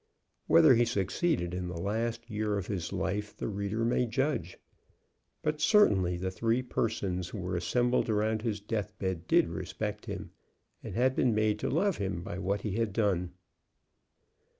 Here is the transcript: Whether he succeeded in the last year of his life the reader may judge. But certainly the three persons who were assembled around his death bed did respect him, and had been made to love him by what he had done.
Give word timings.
Whether 0.47 0.73
he 0.73 0.85
succeeded 0.85 1.53
in 1.53 1.67
the 1.67 1.79
last 1.79 2.27
year 2.27 2.57
of 2.57 2.65
his 2.65 2.91
life 2.91 3.37
the 3.37 3.47
reader 3.47 3.85
may 3.85 4.07
judge. 4.07 4.57
But 5.43 5.61
certainly 5.61 6.17
the 6.17 6.31
three 6.31 6.63
persons 6.63 7.27
who 7.29 7.37
were 7.37 7.55
assembled 7.55 8.09
around 8.09 8.41
his 8.41 8.59
death 8.59 8.97
bed 8.97 9.27
did 9.27 9.47
respect 9.47 10.07
him, 10.07 10.31
and 10.81 10.95
had 10.95 11.15
been 11.15 11.35
made 11.35 11.59
to 11.59 11.69
love 11.69 11.97
him 11.97 12.23
by 12.23 12.39
what 12.39 12.61
he 12.61 12.71
had 12.77 12.93
done. 12.93 13.33